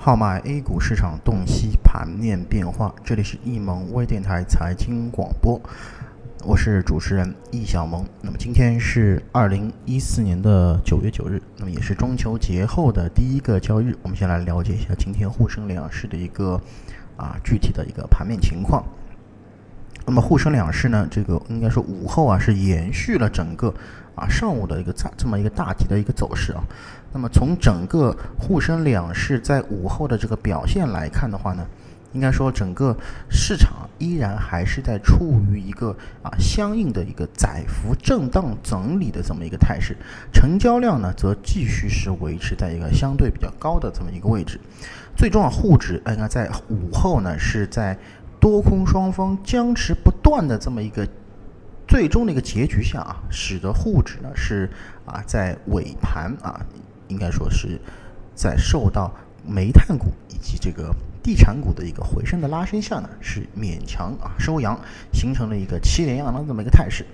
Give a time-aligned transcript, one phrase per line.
[0.00, 5.60] 号脉 A 股市场洞悉盘面变化，这里是易盟微电台财经广播，
[6.44, 8.06] 我是主持人易小萌。
[8.22, 13.98] 那么今天是二零一四年的九月九日，那么也是中秋节后的第一个交易日。
[14.00, 16.60] 我们先来了解一下今天沪深两市的一个
[17.16, 18.84] 啊具体的一个盘面情况。
[20.08, 23.68] 那么沪深两市呢，这个应该说午后啊是延续了整个
[24.14, 26.64] 啊上午的一个这这么一个大体的一个走势啊。
[27.12, 31.66] 那么从整个沪深两市在午后的这个表现来看的话呢，
[32.14, 32.96] 应该说整个
[33.28, 39.94] 市场依然还是在处于一个啊相应的一个窄幅震荡整理的这么一个态势，
[40.32, 44.58] 成交量呢则继续是维持在一个相对比较高的这么一个位置。
[45.14, 47.98] 最终啊沪指应该在午后呢是在。
[48.40, 51.06] 多空双方僵持不断的这么一个
[51.86, 54.70] 最终的一个结局下啊，使得沪指呢是
[55.04, 56.60] 啊在尾盘啊，
[57.08, 57.80] 应该说是
[58.34, 59.12] 在受到
[59.46, 64.78] 煤炭股以及这个地产股的一个回升的拉升下呢，是勉强啊收阳，
[65.12, 67.04] 形成了一个七连阳的这么一个态势。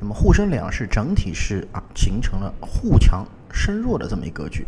[0.00, 4.66] 那么沪深两市整体是啊形成了沪强深弱的这么一个格局。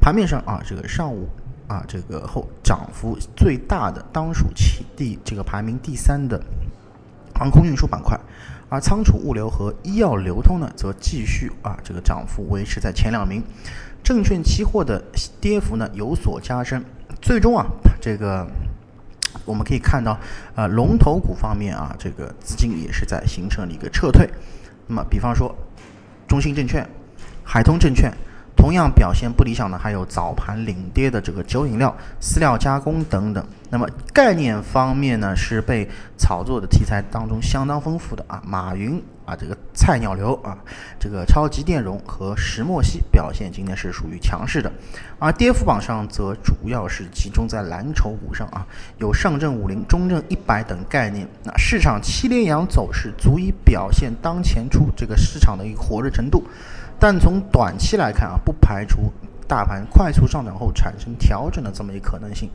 [0.00, 1.28] 盘面上啊，这个上午。
[1.68, 6.40] 啊，这个后涨幅最大的当属其第这个排名第三的
[7.34, 8.16] 航空运输板块，
[8.68, 13.42] 而仓储物流和医药流通呢，则继续啊这个涨幅维持在前两名。
[14.04, 15.02] 证券期货的
[15.40, 16.84] 跌幅呢有所加深，
[17.20, 17.66] 最终啊
[18.00, 18.46] 这个
[19.44, 20.16] 我们可以看到
[20.54, 24.30] 啊龙头股方面啊这个资金也是在形成了一个撤退。
[24.86, 25.52] 那么比方说
[26.28, 26.88] 中信证券、
[27.42, 28.12] 海通证券。
[28.56, 33.46] 同样表现不理想的还有早盘领跌的这个酒饮料、饲料加工等等。
[33.70, 40.56] 那么概念方面呢，是被炒作的题材当中相当丰富的啊，马云啊，这个菜鸟流啊，
[40.98, 44.72] 这个超级电容和石墨烯表现今天是属于强势的，
[45.18, 48.66] 而跌幅榜上则主要是集中在蓝筹股上啊，
[48.98, 51.28] 有上证五零、中证一百等概念。
[51.44, 56.44] 那市场七连阳走势足以表现当前出这个市场的一个火热程度。
[56.98, 59.12] 但从短期来看啊，不排除
[59.46, 62.50] 大盘快速上涨后产生调整的这么一可能性。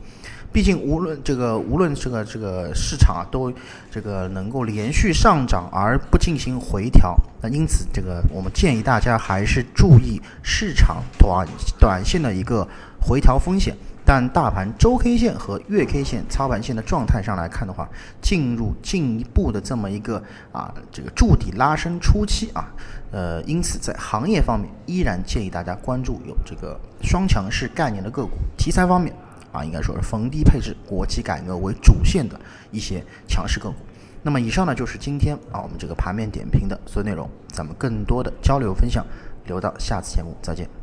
[0.52, 3.50] 毕竟无论这个无论这个这个市场啊，都
[3.90, 7.16] 这个能够连续上涨而不进行回调。
[7.40, 11.48] 那因此，这个我们建议大家还是注意市场短
[11.78, 12.68] 短线的一个
[13.02, 13.76] 回调风险。
[14.04, 17.88] 但大盘周 K 线和月 K 线操盘线的状态上来看的话，
[18.20, 20.20] 进入进一步的这么一个
[20.50, 22.68] 啊这个筑底拉升初期啊，
[23.12, 29.14] 呃，因此在行业方面依然建议大家关注有这个双强势概念的个股，题材方面
[29.52, 32.38] 啊应该说是逢低配置国企改革为主线的
[32.72, 33.76] 一些强势个股。
[34.20, 39.06] 那么以上呢就是今天啊我们这个盘面点评的所有内容，咱们更多的交流分享
[39.46, 40.81] 留到下次节目再见。